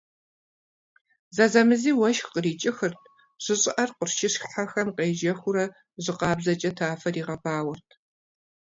Зэзэмызи 1.35 1.91
уэшх 1.99 2.25
кърикӀыхырт, 2.33 2.99
жьы 3.43 3.55
щӀыӀэр 3.61 3.89
къуршыщхьэхэм 3.97 4.89
къежэхыурэ, 4.95 5.65
жьы 6.03 6.13
къабзэкӀэ 6.19 6.71
тафэр 6.77 7.15
игъэбауэрт. 7.19 7.89